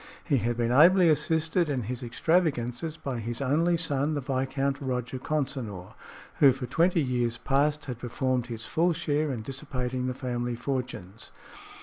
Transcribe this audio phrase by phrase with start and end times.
[0.23, 5.19] He had been ably assisted in his extravagances by his only son, the Viscount Roger
[5.19, 5.93] Consinor,
[6.39, 11.31] who for twenty years past had performed his full share in dissipating the family fortunes.